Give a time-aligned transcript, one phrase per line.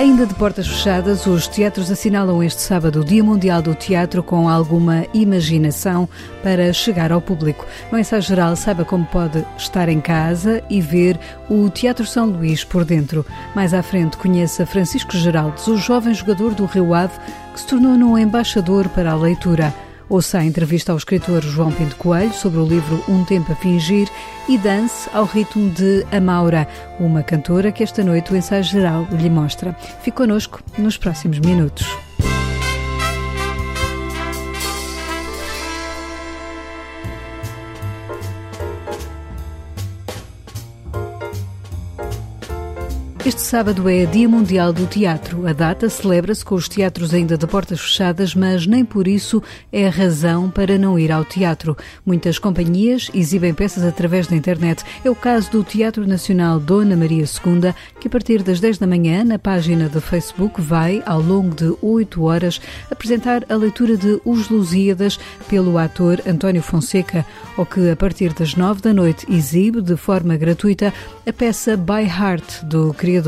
[0.00, 4.48] Ainda de portas fechadas, os teatros assinalam este sábado o Dia Mundial do Teatro com
[4.48, 6.08] alguma imaginação
[6.42, 7.66] para chegar ao público.
[7.92, 11.20] No ensaio geral, saiba como pode estar em casa e ver
[11.50, 13.26] o Teatro São Luís por dentro.
[13.54, 17.18] Mais à frente, conheça Francisco Geraldes, o jovem jogador do Rio Ave
[17.52, 19.70] que se tornou num embaixador para a leitura.
[20.10, 24.10] Ouça a entrevista ao escritor João Pinto Coelho sobre o livro Um Tempo a Fingir
[24.48, 26.66] e dance ao ritmo de Amaura,
[26.98, 29.72] uma cantora que esta noite o ensaio geral lhe mostra.
[30.02, 32.09] Fique connosco nos próximos minutos.
[43.30, 45.46] Este sábado é Dia Mundial do Teatro.
[45.46, 49.40] A data celebra-se com os teatros ainda de portas fechadas, mas nem por isso
[49.72, 51.76] é razão para não ir ao teatro.
[52.04, 54.82] Muitas companhias exibem peças através da internet.
[55.04, 58.86] É o caso do Teatro Nacional Dona Maria II, que a partir das 10 da
[58.88, 62.60] manhã, na página do Facebook, vai, ao longo de 8 horas,
[62.90, 67.24] apresentar a leitura de Os Lusíadas pelo ator António Fonseca,
[67.56, 70.92] ou que a partir das 9 da noite exibe de forma gratuita
[71.24, 73.19] a peça By Heart do criador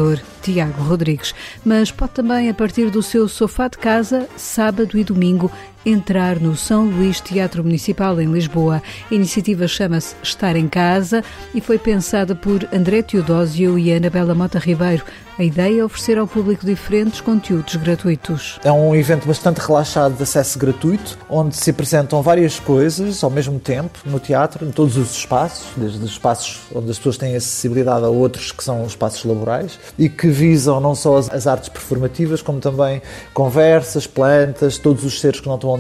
[0.43, 5.51] Tiago Rodrigues, mas pode também, a partir do seu sofá de casa, sábado e domingo,
[5.85, 8.83] entrar no São Luís Teatro Municipal em Lisboa.
[9.11, 11.23] A iniciativa chama-se Estar em Casa
[11.55, 15.05] e foi pensada por André Teodósio e Anabela Mota Ribeiro.
[15.39, 18.61] A ideia é oferecer ao público diferentes conteúdos gratuitos.
[18.63, 23.59] É um evento bastante relaxado de acesso gratuito, onde se apresentam várias coisas ao mesmo
[23.59, 28.05] tempo no teatro, em todos os espaços, desde os espaços onde as pessoas têm acessibilidade
[28.05, 32.61] a outros que são espaços laborais e que visam não só as artes performativas, como
[32.61, 33.01] também
[33.33, 35.72] conversas, plantas, todos os seres que não estão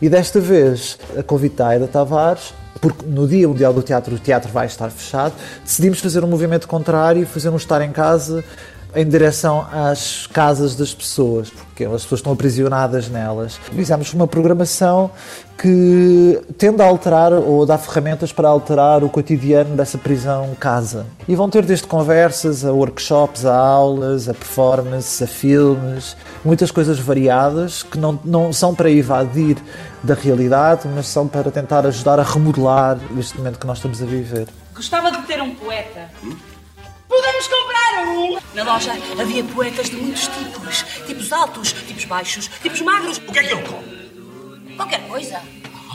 [0.00, 4.18] E desta vez a convite da Aida Tavares porque no Dia Mundial do Teatro o
[4.18, 5.34] teatro vai estar fechado,
[5.64, 8.44] decidimos fazer um movimento contrário fazer um estar em casa
[8.94, 13.56] em direção às casas das pessoas, porque as pessoas estão aprisionadas nelas.
[13.72, 15.10] Fizemos uma programação
[15.58, 21.06] que tende a alterar ou dá ferramentas para alterar o cotidiano dessa prisão casa.
[21.26, 26.98] E vão ter desde conversas, a workshops, a aulas, a performances, a filmes, muitas coisas
[26.98, 29.56] variadas que não, não são para evadir
[30.02, 34.06] da realidade, mas são para tentar ajudar a remodelar este momento que nós estamos a
[34.06, 34.46] viver.
[34.74, 36.10] Gostava de ter um poeta.
[37.16, 38.38] Podemos comprar um!
[38.54, 40.82] Na loja havia poetas de muitos tipos.
[41.06, 43.16] Tipos altos, tipos baixos, tipos magros.
[43.26, 44.76] O que é que ele come?
[44.76, 45.40] Qualquer coisa.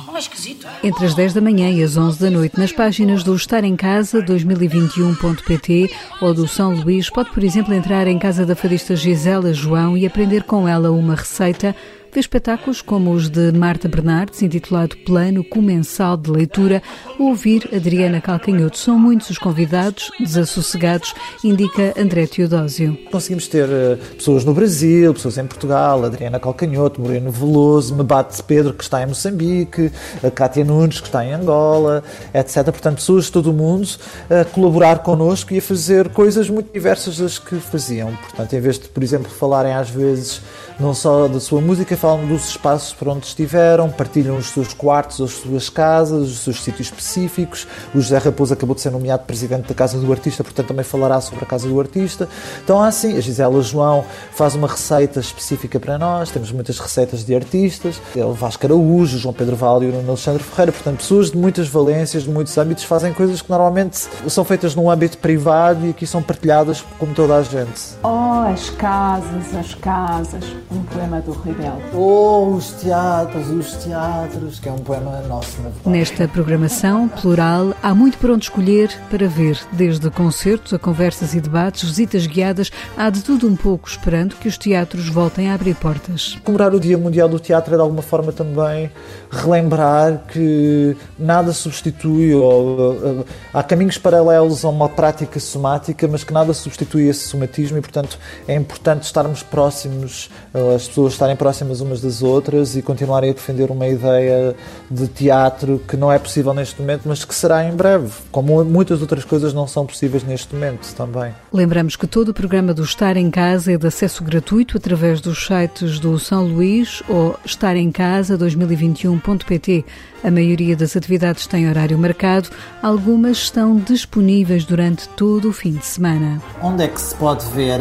[0.08, 0.66] Não é esquisito?
[0.84, 3.76] Entre as 10 da manhã e as 11 da noite, nas páginas do Estar em
[3.76, 9.54] Casa 2021.pt ou do São Luís, pode, por exemplo, entrar em casa da fadista Gisela
[9.54, 11.76] João e aprender com ela uma receita
[12.14, 16.84] Vê espetáculos como os de Marta Bernardes, intitulado Plano Comensal de Leitura,
[17.18, 18.78] ou ouvir Adriana Calcanhoto.
[18.78, 22.98] São muitos os convidados, desassossegados, indica André Teodósio.
[23.10, 28.74] Conseguimos ter uh, pessoas no Brasil, pessoas em Portugal, Adriana Calcanhoto, Moreno Veloso, Mebate Pedro,
[28.74, 29.90] que está em Moçambique,
[30.22, 32.66] a Cátia Nunes, que está em Angola, etc.
[32.66, 33.88] Portanto, pessoas de todo o mundo
[34.30, 38.14] a colaborar connosco e a fazer coisas muito diversas das que faziam.
[38.18, 40.42] Portanto, em vez de, por exemplo, falarem às vezes
[40.82, 45.22] não só da sua música, falam dos espaços por onde estiveram, partilham os seus quartos,
[45.22, 47.68] as suas casas, os seus sítios específicos.
[47.94, 51.22] O José Raposo acabou de ser nomeado presidente da Casa do Artista, portanto também falará
[51.22, 52.28] sobre a Casa do Artista.
[52.64, 54.04] Então, assim, a Gisela João
[54.34, 59.34] faz uma receita específica para nós, temos muitas receitas de artistas, o Vasco Araújo, João
[59.34, 63.14] Pedro Vale e o Alexandre Ferreira, portanto, pessoas de muitas valências, de muitos âmbitos, fazem
[63.14, 67.44] coisas que normalmente são feitas num âmbito privado e aqui são partilhadas como toda a
[67.44, 67.96] gente.
[68.04, 71.84] Oh, as casas, as casas, um poema do Rebelde.
[71.94, 75.90] Oh, os teatros, os teatros, que é um poema nosso, na verdade.
[75.90, 81.42] Nesta programação plural, há muito por onde escolher para ver, desde concertos a conversas e
[81.42, 85.76] debates, visitas guiadas, há de tudo um pouco, esperando que os teatros voltem a abrir
[85.76, 86.38] portas.
[86.44, 88.90] Comemorar o Dia Mundial do Teatro é de alguma forma também
[89.30, 96.32] relembrar que nada substitui, ou, uh, há caminhos paralelos a uma prática somática, mas que
[96.32, 101.82] nada substitui esse somatismo e, portanto, é importante estarmos próximos uh, as pessoas estarem próximas
[101.82, 104.56] umas das outras e continuarem a defender uma ideia
[104.90, 109.02] de teatro que não é possível neste momento, mas que será em breve, como muitas
[109.02, 111.34] outras coisas não são possíveis neste momento também.
[111.52, 115.46] Lembramos que todo o programa do Estar em Casa é de acesso gratuito através dos
[115.46, 119.86] sites do São Luís ou Estar em Casa 2021.pt.
[120.24, 122.50] A maioria das atividades tem horário marcado,
[122.82, 126.42] algumas estão disponíveis durante todo o fim de semana.
[126.62, 127.80] Onde é que se pode ver?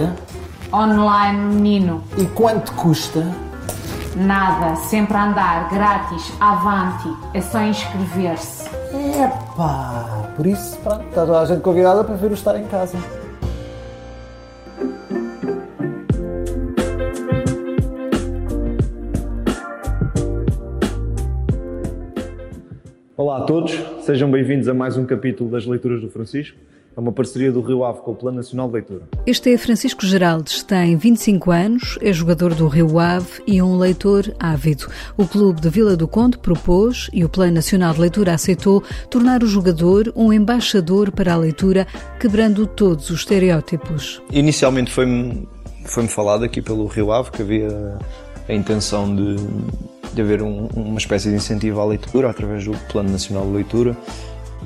[0.72, 2.04] Online, menino.
[2.16, 3.26] E quanto custa?
[4.14, 8.70] Nada, sempre a andar, grátis, avante, é só inscrever-se.
[8.94, 12.96] Epá, por isso, pronto, está toda a gente convidada, prefiro estar em casa.
[23.16, 26.56] Olá a todos, sejam bem-vindos a mais um capítulo das Leituras do Francisco.
[27.00, 29.08] É uma parceria do Rio Ave com o Plano Nacional de Leitura.
[29.26, 34.30] Este é Francisco Geraldes, tem 25 anos, é jogador do Rio Ave e um leitor
[34.38, 34.86] ávido.
[35.16, 39.42] O Clube de Vila do Conde propôs, e o Plano Nacional de Leitura aceitou, tornar
[39.42, 41.86] o jogador um embaixador para a leitura,
[42.20, 44.20] quebrando todos os estereótipos.
[44.30, 45.48] Inicialmente foi-me
[45.86, 47.96] foi falado aqui pelo Rio Ave que havia
[48.46, 49.36] a intenção de
[50.12, 53.96] de haver um, uma espécie de incentivo à leitura através do Plano Nacional de Leitura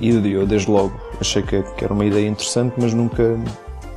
[0.00, 3.38] e eu desde logo achei que, era uma ideia interessante, mas nunca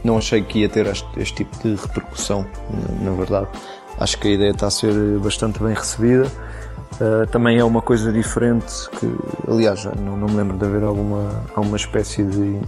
[0.03, 3.47] não achei que ia ter este, este tipo de repercussão, na, na, verdade.
[3.99, 6.27] Acho que a ideia está a ser bastante bem recebida.
[7.01, 9.11] Uh, também é uma coisa diferente que,
[9.47, 12.59] aliás, não, não me lembro de haver alguma, alguma espécie de,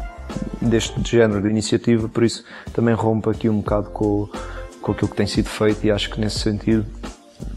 [0.62, 2.44] deste género de iniciativa, por isso
[2.74, 4.30] também rompe aqui um bocado com,
[4.82, 6.86] com aquilo que tem sido feito e acho que nesse sentido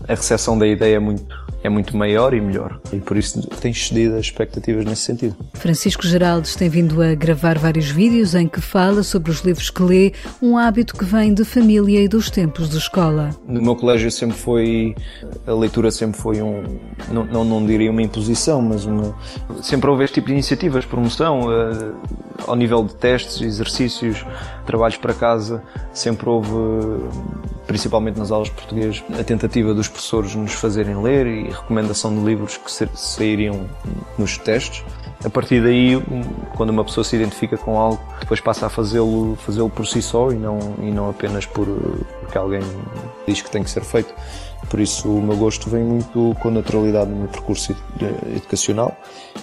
[0.08, 1.24] a recepção da ideia é muito,
[1.62, 2.80] é muito maior e melhor.
[2.92, 5.36] E por isso tem excedido as expectativas nesse sentido.
[5.54, 9.82] Francisco Geraldes tem vindo a gravar vários vídeos em que fala sobre os livros que
[9.82, 13.30] lê, um hábito que vem de família e dos tempos de escola.
[13.46, 14.94] No meu colégio sempre foi,
[15.46, 16.62] a leitura sempre foi um,
[17.10, 19.14] não, não, não diria uma imposição, mas uma,
[19.62, 21.94] sempre houve este tipo de iniciativas, promoção, uh,
[22.46, 24.24] ao nível de testes, exercícios,
[24.66, 25.62] trabalhos para casa,
[25.92, 26.48] sempre houve
[27.66, 32.24] principalmente nas aulas de português, a tentativa dos professores nos fazerem ler e recomendação de
[32.24, 33.66] livros que sairiam
[34.18, 34.84] nos testes.
[35.24, 36.02] A partir daí,
[36.56, 40.32] quando uma pessoa se identifica com algo, depois passa a fazê-lo fazê por si só
[40.32, 41.66] e não, e não apenas por,
[42.20, 42.62] porque alguém
[43.26, 44.12] diz que tem que ser feito.
[44.68, 47.74] Por isso, o meu gosto vem muito com naturalidade no meu percurso
[48.34, 48.96] educacional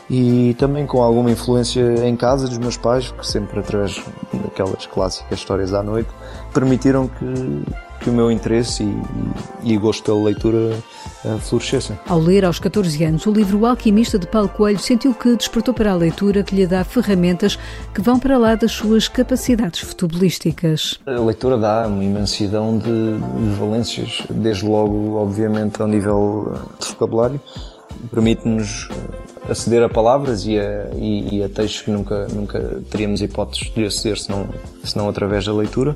[0.10, 4.02] e também com alguma influência em casa dos meus pais, que sempre através
[4.34, 6.10] daquelas clássicas histórias à noite
[6.54, 7.64] permitiram que
[8.00, 10.78] que o meu interesse e, e, gosto pela leitura
[11.26, 12.00] uh, florescessem.
[12.08, 15.74] Ao ler aos 14 anos o livro O Alquimista de Paulo Coelho, sentiu que despertou
[15.74, 17.58] para a leitura que lhe dá ferramentas
[17.94, 21.00] que vão para lá das suas capacidades futebolísticas.
[21.06, 27.42] A leitura dá uma imensidão de, de valências, desde logo, obviamente, ao nível de vocabulário,
[28.12, 28.88] permite-nos
[29.48, 33.86] aceder a palavras e a, e, e a textos que nunca, nunca teríamos hipóteses de
[33.86, 34.50] aceder senão,
[34.84, 35.96] senão através da leitura.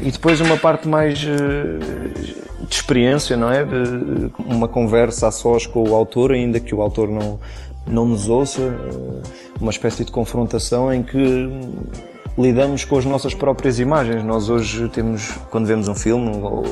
[0.00, 3.64] E depois uma parte mais uh, de experiência, não é?
[3.64, 7.38] De, uma conversa a sós com o autor, ainda que o autor não,
[7.86, 9.22] não nos ouça, uh,
[9.60, 11.50] uma espécie de confrontação em que
[12.38, 14.22] lidamos com as nossas próprias imagens.
[14.22, 16.64] Nós hoje temos, quando vemos um filme ou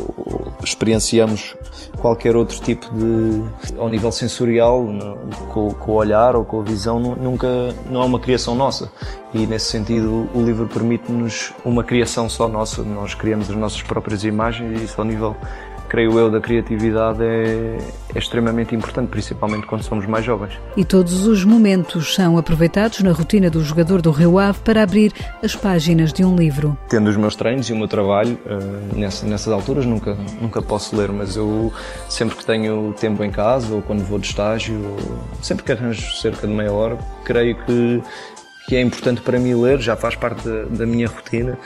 [0.62, 1.56] experienciamos
[1.98, 4.86] qualquer outro tipo de, ao nível sensorial,
[5.52, 7.48] com, com, o olhar ou com a visão, nunca,
[7.90, 8.90] não é uma criação nossa.
[9.32, 12.82] E nesse sentido, o livro permite-nos uma criação só nossa.
[12.82, 15.36] Nós criamos as nossas próprias imagens e isso ao nível
[15.94, 17.78] creio eu, da criatividade é,
[18.12, 20.58] é, extremamente importante, principalmente quando somos mais jovens.
[20.76, 25.12] E todos os momentos são aproveitados na rotina do jogador do Rio Ave para abrir
[25.40, 26.76] as páginas de um livro.
[26.88, 30.96] Tendo os meus treinos e o meu trabalho, uh, nessas, nessas alturas nunca, nunca posso
[30.96, 31.72] ler, mas eu
[32.08, 34.96] sempre que tenho tempo em casa ou quando vou de estágio,
[35.40, 38.02] sempre que arranjo cerca de meia hora, creio que,
[38.66, 41.56] que é importante para mim ler, já faz parte da, da minha rotina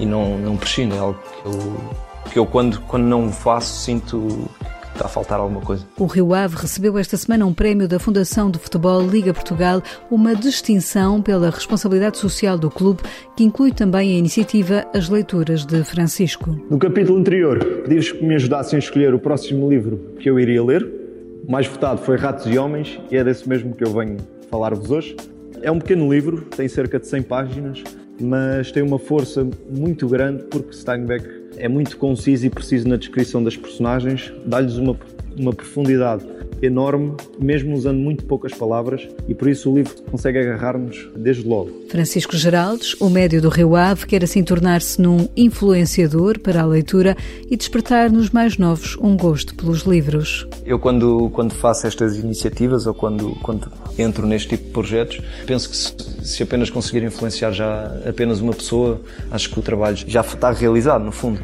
[0.00, 4.48] e não, não prescindo, é algo que eu que eu quando, quando não faço sinto
[4.80, 5.84] que está a faltar alguma coisa.
[5.96, 10.34] O Rio Ave recebeu esta semana um prémio da Fundação de Futebol Liga Portugal, uma
[10.34, 13.02] distinção pela responsabilidade social do clube,
[13.36, 16.50] que inclui também a iniciativa As Leituras de Francisco.
[16.68, 20.62] No capítulo anterior, pedi-vos que me ajudassem a escolher o próximo livro que eu iria
[20.62, 20.84] ler.
[21.46, 24.16] O mais votado foi Ratos e Homens e é desse mesmo que eu venho
[24.50, 25.16] falar-vos hoje.
[25.62, 27.82] É um pequeno livro, tem cerca de 100 páginas,
[28.20, 33.42] mas tem uma força muito grande porque Steinbeck é muito conciso e preciso na descrição
[33.42, 34.96] das personagens, dá-lhes uma,
[35.38, 36.24] uma profundidade
[36.62, 41.70] enorme, mesmo usando muito poucas palavras, e por isso o livro consegue agarrar-nos desde logo.
[41.88, 47.16] Francisco Geraldes, o médio do Rio Ave, quer assim tornar-se num influenciador para a leitura
[47.48, 50.46] e despertar nos mais novos um gosto pelos livros.
[50.64, 55.70] Eu, quando, quando faço estas iniciativas ou quando, quando entro neste tipo de projetos, penso
[55.70, 60.20] que se, se apenas conseguir influenciar já apenas uma pessoa, acho que o trabalho já
[60.20, 61.40] está realizado, no fundo.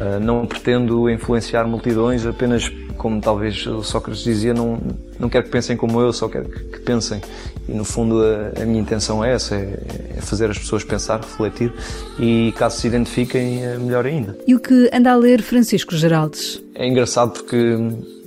[0.00, 4.78] Uh, não pretendo influenciar multidões apenas como talvez Sócrates dizia, não,
[5.18, 7.20] não quero que pensem como eu, só quero que, que pensem.
[7.68, 9.78] E no fundo a, a, minha intenção é essa, é,
[10.16, 11.72] é, fazer as pessoas pensar, refletir
[12.18, 14.36] e caso se identifiquem, é melhor ainda.
[14.46, 16.62] E o que anda a ler Francisco Geraldes?
[16.74, 17.76] É engraçado porque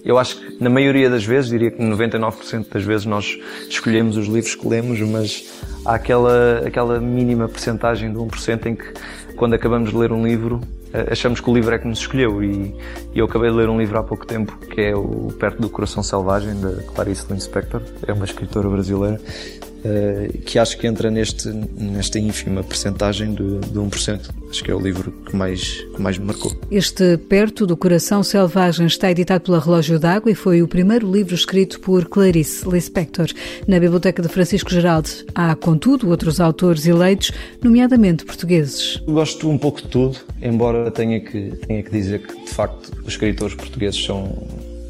[0.05, 4.27] eu acho que na maioria das vezes, diria que 99% das vezes nós escolhemos os
[4.27, 5.51] livros que lemos, mas
[5.83, 8.85] há aquela, aquela mínima percentagem de 1% em que
[9.35, 10.61] quando acabamos de ler um livro
[11.11, 12.43] achamos que o livro é que nos escolheu.
[12.43, 12.73] E,
[13.13, 15.69] e, eu acabei de ler um livro há pouco tempo que é o Perto do
[15.69, 19.19] Coração Selvagem da Clarice Lispector, é uma escritora brasileira
[19.85, 24.29] uh, que acho que entra neste, nesta ínfima percentagem de, de 1%.
[24.49, 26.51] Acho que é o livro que mais, que mais me marcou.
[26.71, 31.35] Este Perto do Coração Selvagem está editado pela Relógio d'Água e foi o primeiro livro
[31.35, 33.27] escrito por Clarice Lispector.
[33.67, 38.97] Na Biblioteca de Francisco Geraldes há, contudo, outros autores eleitos, nomeadamente portugueses.
[39.05, 43.13] Gosto um pouco de tudo, embora tenha que, tenha que dizer que, de facto, os
[43.13, 44.47] escritores portugueses são,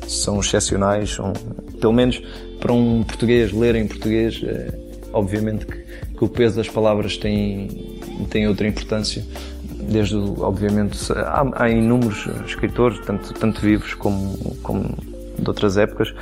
[0.08, 1.34] são excepcionais, são,
[1.80, 2.22] pelo menos
[2.60, 4.85] para um português ler em português, é,
[5.16, 9.24] obviamente que, que, o peso das palavras tem, tem outra importância.
[9.64, 14.98] Desde, obviamente, há, há inúmeros escritores, tanto, tanto vivos como, como
[15.38, 16.14] de outras épocas.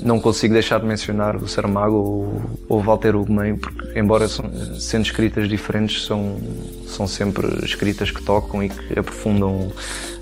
[0.00, 5.04] Não consigo deixar de mencionar o Saramago ou, ou Walter Ugumem, porque, embora são, sendo
[5.04, 6.38] escritas diferentes, são,
[6.86, 9.70] são sempre escritas que tocam e que aprofundam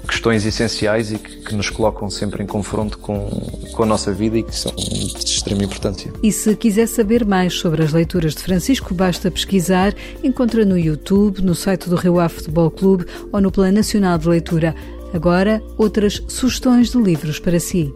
[0.08, 3.28] questões essenciais e que, que, nos colocam sempre em confronto com,
[3.72, 6.10] com a nossa vida e que são de extrema importância.
[6.22, 11.42] E se quiser saber mais sobre as leituras de Francisco, basta pesquisar, encontra no YouTube,
[11.42, 14.74] no site do Rio Ave Futebol Clube ou no Plano Nacional de Leitura.
[15.12, 17.92] Agora, outras sugestões de livros para si.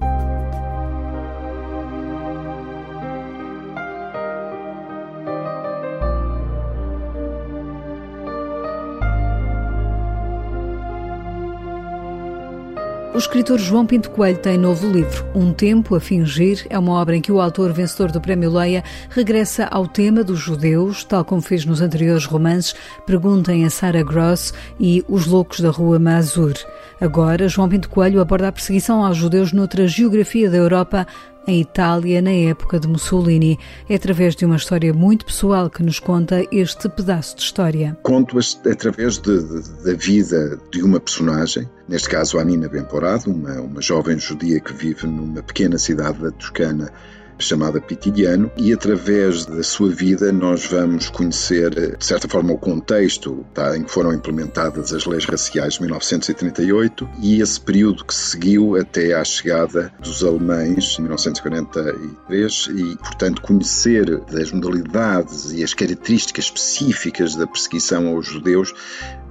[13.15, 16.67] O escritor João Pinto Coelho tem novo livro, Um Tempo a Fingir.
[16.71, 20.39] É uma obra em que o autor vencedor do Prémio Leia regressa ao tema dos
[20.39, 25.69] judeus, tal como fez nos anteriores romances Perguntem a Sarah Gross e Os Loucos da
[25.69, 26.55] Rua Mazur.
[26.99, 31.07] Agora, João Pinto Coelho aborda a perseguição aos judeus noutra geografia da Europa,
[31.47, 33.59] em Itália, na época de Mussolini.
[33.89, 37.97] É através de uma história muito pessoal que nos conta este pedaço de história.
[38.03, 38.39] Conto
[38.71, 43.81] através de, de, da vida de uma personagem, neste caso a Nina Benporado, uma, uma
[43.81, 46.93] jovem judia que vive numa pequena cidade da Toscana
[47.43, 53.45] chamada Pitidiano, e através da sua vida nós vamos conhecer, de certa forma, o contexto
[53.53, 58.77] tá, em que foram implementadas as leis raciais de 1938 e esse período que seguiu
[58.77, 66.47] até à chegada dos alemães em 1943 e, portanto, conhecer as modalidades e as características
[66.47, 68.73] específicas da perseguição aos judeus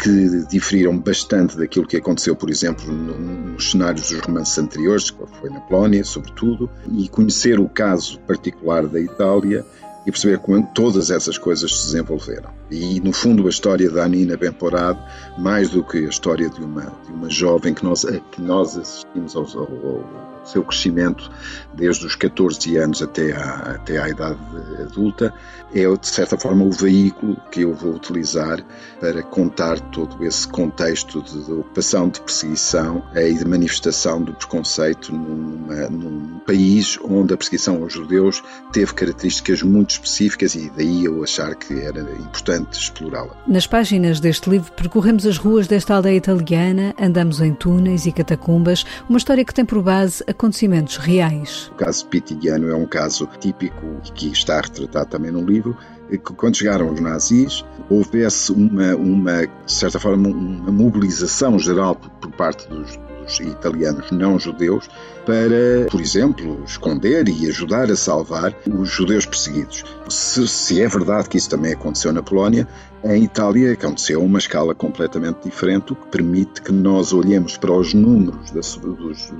[0.01, 5.50] que diferiram bastante daquilo que aconteceu, por exemplo, nos cenários dos romances anteriores, que foi
[5.50, 9.65] na Polónia, sobretudo, e conhecer o caso particular da Itália
[10.05, 12.50] e perceber como todas essas coisas se desenvolveram.
[12.70, 15.00] E, no fundo, a história da Anina Benporado,
[15.38, 19.36] mais do que a história de uma, de uma jovem que nós, que nós assistimos
[19.36, 21.31] ao, ao seu crescimento
[21.74, 24.39] desde os 14 anos até à, até à idade
[24.81, 25.33] adulta,
[25.74, 28.60] é de certa forma o veículo que eu vou utilizar
[29.00, 35.13] para contar todo esse contexto de, de ocupação, de perseguição e de manifestação do preconceito
[35.13, 38.43] numa, num país onde a perseguição aos judeus
[38.74, 43.36] teve características muito específicas e daí eu achar que era importante explorá-la.
[43.48, 48.86] Nas páginas deste livro percorremos as ruas desta aldeia italiana, andamos em túneis e catacumbas,
[49.07, 51.69] uma história que tem por base acontecimentos reais.
[51.71, 55.77] O caso Pitidiano é um caso típico que está retratado também no livro,
[56.09, 62.31] que quando chegaram os nazis, houvesse uma, uma de certa forma, uma mobilização geral por
[62.31, 63.00] parte dos,
[63.39, 64.89] dos italianos não judeus
[65.25, 69.83] para, por exemplo, esconder e ajudar a salvar os judeus perseguidos.
[70.09, 72.67] Se, se, é verdade que isso também aconteceu na Polónia,
[73.03, 77.71] em Itália aconteceu a uma escala completamente diferente, o que permite que nós olhemos para
[77.71, 78.79] os números dos,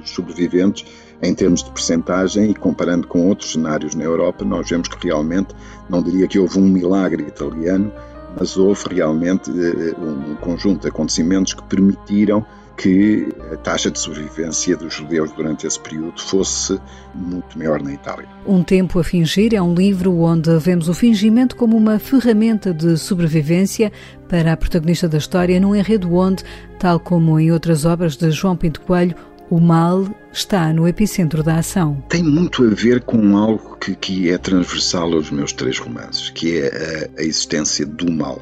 [0.05, 0.86] sobreviventes
[1.21, 5.53] em termos de percentagem e comparando com outros cenários na Europa, nós vemos que realmente,
[5.89, 7.91] não diria que houve um milagre italiano,
[8.39, 12.45] mas houve realmente eh, um conjunto de acontecimentos que permitiram
[12.78, 16.80] que a taxa de sobrevivência dos judeus durante esse período fosse
[17.13, 18.28] muito maior na Itália.
[18.46, 22.98] Um Tempo a Fingir é um livro onde vemos o fingimento como uma ferramenta de
[22.98, 23.92] sobrevivência
[24.28, 26.44] para a protagonista da história, num enredo onde,
[26.80, 29.16] tal como em outras obras de João Pinto Coelho,
[29.51, 32.01] o mal está no epicentro da ação.
[32.08, 36.58] Tem muito a ver com algo que, que é transversal aos meus três romances, que
[36.58, 38.41] é a, a, existência do mal.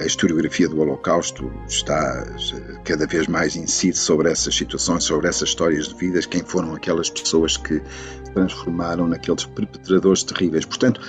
[0.00, 2.26] A historiografia do Holocausto está
[2.82, 7.08] cada vez mais incide sobre essas situações, sobre essas histórias de vidas, quem foram aquelas
[7.08, 7.80] pessoas que
[8.34, 10.64] transformaram naqueles perpetradores terríveis.
[10.64, 11.00] Portanto,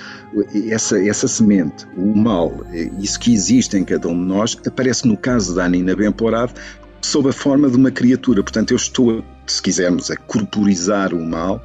[0.68, 2.64] essa, essa semente, o mal,
[3.00, 6.54] isso que existe em cada um de nós, aparece no caso da Anina Bemporado
[7.02, 8.42] sob a forma de uma criatura.
[8.42, 11.64] Portanto, eu estou, se quisermos, a corporizar o mal,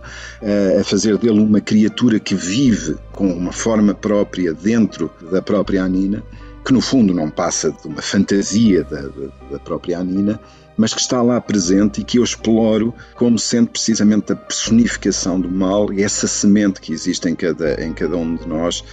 [0.79, 6.24] a fazer dele uma criatura que vive com uma forma própria dentro da própria Anina,
[6.65, 9.03] que no fundo não passa de uma fantasia da,
[9.51, 10.39] da própria Anina,
[10.77, 15.50] mas que está lá presente e que eu exploro como sendo precisamente a personificação do
[15.50, 18.84] mal e essa semente que existe em cada, em cada um de nós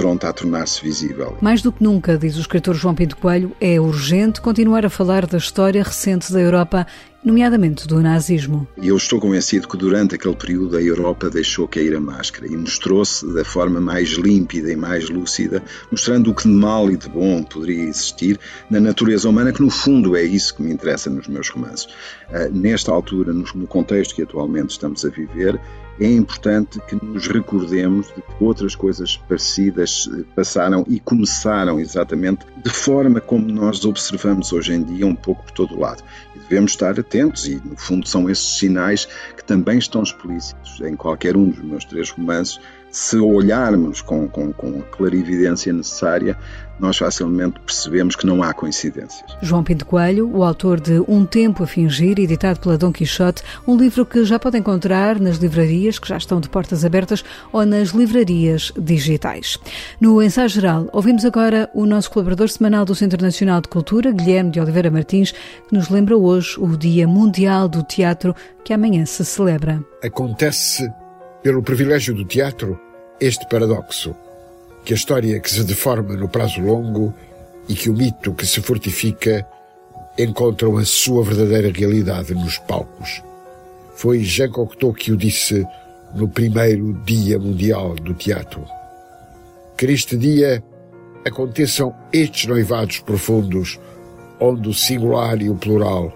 [0.00, 1.36] pronta a tornar-se visível.
[1.42, 5.26] Mais do que nunca, diz o escritor João Pinto Coelho, é urgente continuar a falar
[5.26, 6.86] da história recente da Europa
[7.22, 8.66] nomeadamente do nazismo.
[8.78, 13.30] Eu estou convencido que durante aquele período a Europa deixou cair a máscara e mostrou-se
[13.34, 17.42] da forma mais límpida e mais lúcida, mostrando o que de mal e de bom
[17.42, 18.40] poderia existir
[18.70, 21.84] na natureza humana, que no fundo é isso que me interessa nos meus romances.
[22.30, 25.60] Uh, nesta altura, no contexto que atualmente estamos a viver,
[25.98, 32.46] é importante que nos recordemos de que outras coisas parecidas eh, passaram e começaram exatamente
[32.62, 36.02] de forma como nós observamos hoje em dia, um pouco por todo o lado.
[36.34, 39.06] E devemos estar atentos, e no fundo são esses sinais
[39.36, 44.52] que também estão explícitos em qualquer um dos meus três romances, se olharmos com, com,
[44.52, 46.36] com a clarividência necessária,
[46.80, 49.30] nós facilmente percebemos que não há coincidências.
[49.42, 53.76] João Pinto Coelho, o autor de Um Tempo a Fingir, editado pela Dom Quixote, um
[53.76, 57.90] livro que já pode encontrar nas livrarias, que já estão de portas abertas, ou nas
[57.90, 59.58] livrarias digitais.
[60.00, 64.50] No ensaio geral, ouvimos agora o nosso colaborador semanal do Centro Nacional de Cultura, Guilherme
[64.50, 69.24] de Oliveira Martins, que nos lembra hoje o Dia Mundial do Teatro, que amanhã se
[69.24, 69.84] celebra.
[70.02, 70.90] Acontece
[71.42, 72.78] pelo privilégio do teatro,
[73.20, 74.14] este paradoxo,
[74.84, 77.14] que a história que se deforma no prazo longo
[77.68, 79.46] e que o mito que se fortifica
[80.18, 83.22] encontram a sua verdadeira realidade nos palcos.
[83.94, 85.66] Foi Jean Cocteau que o disse
[86.14, 88.64] no primeiro Dia Mundial do Teatro.
[89.76, 90.62] Que neste dia
[91.24, 93.78] aconteçam estes noivados profundos,
[94.38, 96.12] onde o singular e o plural,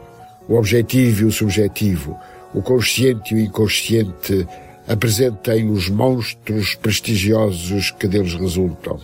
[0.49, 2.19] o objetivo e o subjetivo,
[2.53, 4.47] o consciente e o inconsciente
[4.87, 8.99] apresentem os monstros prestigiosos que deles resultam.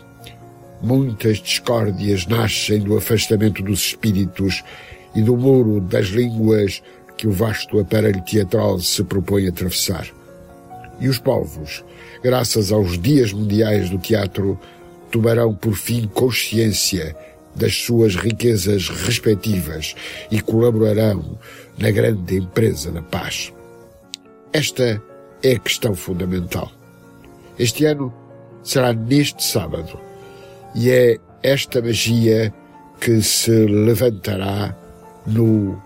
[0.83, 4.63] Muitas discórdias nascem do afastamento dos espíritos
[5.15, 6.83] e do muro das línguas
[7.17, 10.07] que o vasto aparelho teatral se propõe a atravessar.
[11.01, 11.85] E os povos,
[12.23, 14.59] graças aos Dias Mundiais do Teatro,
[15.11, 17.17] tomarão por fim consciência
[17.55, 19.95] das suas riquezas respectivas
[20.31, 21.39] e colaborarão
[21.77, 23.53] na grande empresa da paz.
[24.53, 25.03] Esta
[25.43, 26.71] é a questão fundamental.
[27.59, 28.13] Este ano
[28.63, 29.99] será neste sábado
[30.75, 32.53] e é esta magia
[33.01, 34.77] que se levantará
[35.27, 35.81] no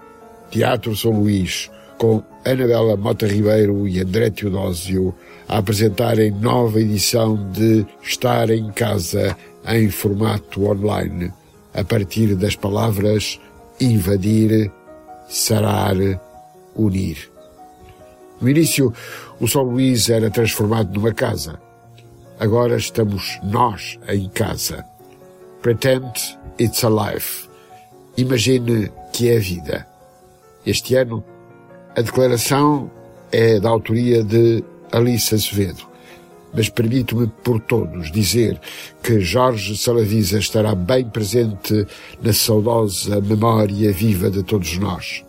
[0.50, 5.14] Teatro São Luís com Anabela Mota Ribeiro e André Teodósio
[5.48, 9.36] a apresentarem nova edição de Estar em Casa
[9.66, 11.32] em formato online
[11.72, 13.40] a partir das palavras
[13.80, 14.70] invadir,
[15.28, 15.96] sarar,
[16.76, 17.30] unir.
[18.40, 18.92] No início,
[19.40, 21.60] o São Luís era transformado numa casa.
[22.38, 24.84] Agora estamos nós em casa.
[25.62, 26.12] Pretend
[26.58, 27.48] it's a life.
[28.16, 29.86] Imagine que é a vida.
[30.66, 31.24] Este ano,
[31.96, 32.90] a declaração
[33.32, 35.86] é da autoria de Alice Azevedo,
[36.52, 38.60] mas permito-me por todos dizer
[39.02, 41.86] que Jorge Salavisa estará bem presente
[42.22, 45.24] na saudosa memória viva de todos nós.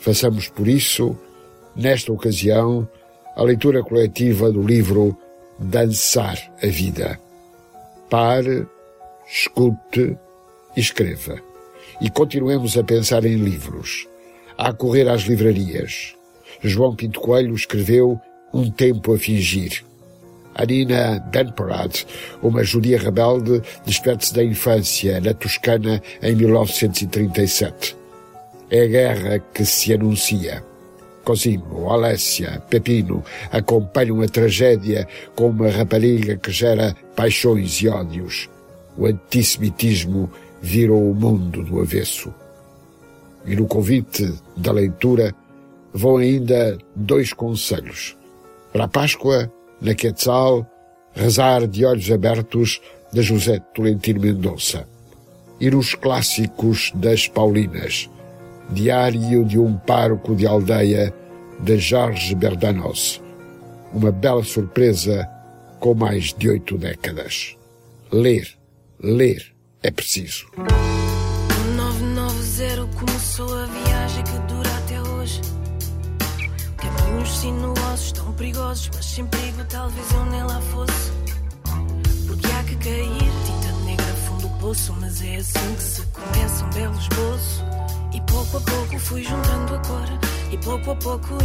[0.00, 1.16] Façamos por isso,
[1.74, 2.88] nesta ocasião,
[3.36, 5.16] a leitura coletiva do livro
[5.58, 7.20] Dançar a Vida.
[8.08, 8.66] Pare,
[9.30, 10.16] escute
[10.76, 11.40] escreva.
[12.00, 14.06] E continuemos a pensar em livros,
[14.56, 16.14] a correr às livrarias.
[16.62, 18.20] João Pinto Coelho escreveu
[18.52, 19.84] Um Tempo a Fingir.
[20.54, 22.06] Anina Benporad,
[22.42, 27.94] uma judia rebelde, despede-se da infância na Toscana em 1937.
[28.70, 30.64] É a guerra que se anuncia.
[31.26, 38.48] Cosimo, Alessia, Pepino acompanham a tragédia com uma rapariga que gera paixões e ódios.
[38.96, 40.30] O antissemitismo
[40.62, 42.32] virou o mundo do avesso.
[43.44, 45.34] E no convite da leitura
[45.92, 48.16] vão ainda dois conselhos.
[48.72, 50.64] Para a Páscoa, na Quetzal,
[51.12, 52.80] rezar de olhos abertos
[53.12, 54.88] de José Tolentino Mendonça.
[55.58, 58.08] E nos clássicos das Paulinas,
[58.70, 61.14] Diário de um Pároco de Aldeia,
[61.60, 63.22] de Jorge Berdanos.
[63.92, 65.28] Uma bela surpresa
[65.78, 67.56] com mais de oito décadas.
[68.10, 68.48] Ler,
[69.00, 70.46] ler é preciso.
[71.76, 75.40] 990 começou a viagem que dura até hoje.
[76.76, 81.12] Caminhos sinuosos, tão perigosos, mas sem perigo talvez eu nem lá fosse.
[82.26, 86.64] Porque há que cair, tinta negra fundo do poço, mas é assim que se começa
[86.64, 87.64] um belo esboço.
[88.36, 90.04] Pouco a pouco fui juntando a cor
[90.52, 91.38] e pouco a pouco.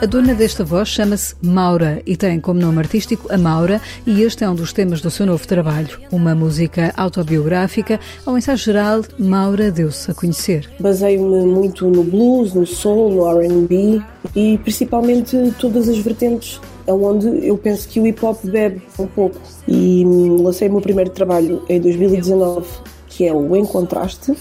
[0.00, 4.44] A dona desta voz chama-se Maura e tem como nome artístico a Maura, e este
[4.44, 7.98] é um dos temas do seu novo trabalho, uma música autobiográfica.
[8.24, 10.70] Ao ensaio geral, Maura deu-se a conhecer.
[10.78, 14.00] Baseio-me muito no blues, no soul, no RB
[14.36, 19.40] e principalmente todas as vertentes onde eu penso que o hip hop bebe um pouco.
[19.66, 20.04] E
[20.40, 22.64] lancei o meu primeiro trabalho em 2019,
[23.08, 24.36] que é o Em Contraste.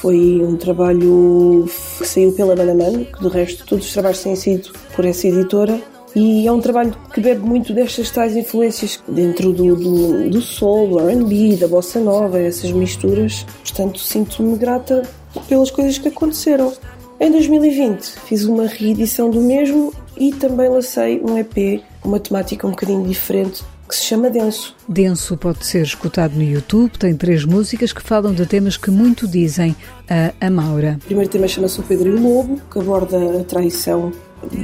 [0.00, 4.70] Foi um trabalho que saiu pela Banaman, que do resto todos os trabalhos têm sido
[4.96, 5.78] por essa editora.
[6.16, 10.88] E é um trabalho que bebe muito destas tais influências dentro do, do, do soul,
[10.88, 13.44] do RB, da bossa nova, essas misturas.
[13.62, 15.02] Portanto, sinto-me grata
[15.46, 16.72] pelas coisas que aconteceram.
[17.20, 22.70] Em 2020 fiz uma reedição do mesmo e também lancei um EP, uma temática um
[22.70, 24.74] bocadinho diferente, que se chama Denso.
[24.88, 29.26] Denso pode ser escutado no YouTube, tem três músicas que falam de temas que muito
[29.26, 29.74] dizem
[30.08, 30.96] a Amaura.
[31.02, 34.12] O primeiro tema chama-se O Pedro e o Lobo, que aborda a traição,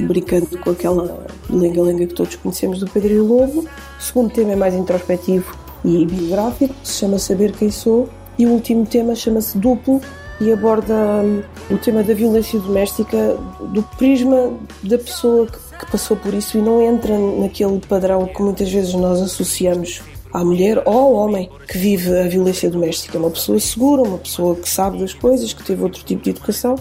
[0.07, 3.67] brincando com aquela lenga-lenga que todos conhecemos do Pedro e o Lobo.
[3.99, 8.09] O segundo tema é mais introspectivo e biográfico, se chama Saber Quem Sou.
[8.39, 9.99] E o último tema chama-se Duplo,
[10.39, 16.33] e aborda hum, o tema da violência doméstica do prisma da pessoa que, passou por
[16.33, 20.01] isso e não entra naquele padrão que muitas vezes nós associamos
[20.33, 23.17] à mulher ou ao homem que vive a violência doméstica.
[23.17, 26.75] Uma pessoa segura, uma pessoa que sabe das coisas, que teve outro tipo de educação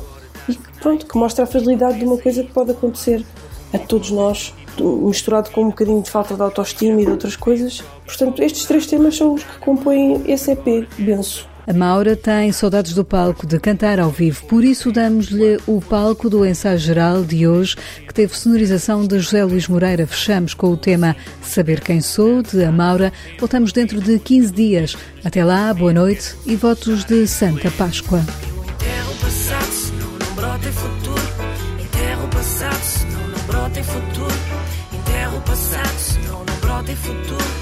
[0.48, 3.22] e que, pronto, que mostra a fragilidade de uma coisa que pode acontecer
[3.72, 7.84] a todos nós, misturado com um bocadinho de falta de autoestima e de outras coisas.
[8.04, 11.46] Portanto, estes três temas são os que compõem esse EP, Benço.
[11.66, 16.30] A Maura tem saudades do palco, de cantar ao vivo, por isso damos-lhe o palco
[16.30, 17.74] do ensaio geral de hoje,
[18.06, 20.06] que teve sonorização de José Luís Moreira.
[20.06, 23.12] Fechamos com o tema Saber Quem Sou, de A Maura.
[23.40, 24.96] Voltamos dentro de 15 dias.
[25.24, 28.24] Até lá, boa noite e votos de Santa Páscoa.
[30.36, 31.22] Brota futuro.
[33.46, 34.36] Brota futuro.
[35.36, 37.36] O passado, senão não brota futuro.
[37.36, 37.55] passado,